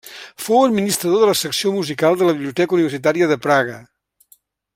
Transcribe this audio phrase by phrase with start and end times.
[0.43, 3.79] Fou administrador de la secció musical de la Biblioteca Universitària de Praga.